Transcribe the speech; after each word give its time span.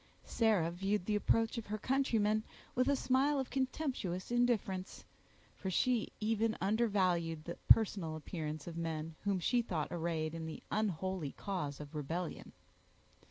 Sarah 0.25 0.71
viewed 0.71 1.05
the 1.05 1.15
approach 1.15 1.59
of 1.59 1.67
her 1.67 1.77
countrymen 1.77 2.41
with 2.73 2.89
a 2.89 2.95
smile 2.95 3.39
of 3.39 3.51
contemptuous 3.51 4.31
indifference; 4.31 5.05
for 5.55 5.69
she 5.69 6.11
even 6.19 6.57
undervalued 6.59 7.43
the 7.43 7.57
personal 7.69 8.15
appearance 8.15 8.65
of 8.65 8.75
men 8.77 9.13
whom 9.25 9.39
she 9.39 9.61
thought 9.61 9.89
arrayed 9.91 10.33
in 10.33 10.47
the 10.47 10.63
unholy 10.71 11.33
cause 11.33 11.79
of 11.79 11.93
rebellion. 11.93 12.51